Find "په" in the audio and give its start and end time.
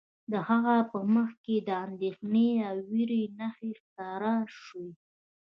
0.91-0.99